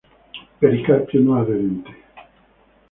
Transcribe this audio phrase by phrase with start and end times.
[0.59, 1.91] Pericarpio no adherente.